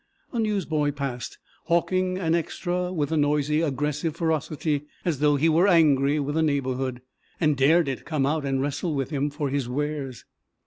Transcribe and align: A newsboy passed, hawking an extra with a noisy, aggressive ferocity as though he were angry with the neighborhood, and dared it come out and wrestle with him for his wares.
A 0.33 0.39
newsboy 0.39 0.89
passed, 0.93 1.37
hawking 1.65 2.17
an 2.17 2.33
extra 2.33 2.91
with 2.91 3.11
a 3.11 3.17
noisy, 3.17 3.61
aggressive 3.61 4.15
ferocity 4.15 4.87
as 5.05 5.19
though 5.19 5.35
he 5.35 5.47
were 5.47 5.67
angry 5.67 6.19
with 6.19 6.33
the 6.33 6.41
neighborhood, 6.41 7.03
and 7.39 7.55
dared 7.55 7.87
it 7.87 8.03
come 8.03 8.25
out 8.25 8.43
and 8.43 8.59
wrestle 8.63 8.95
with 8.95 9.11
him 9.11 9.29
for 9.29 9.49
his 9.51 9.69
wares. 9.69 10.25